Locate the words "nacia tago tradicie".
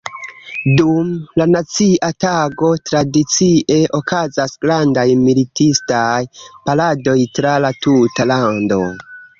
1.55-3.79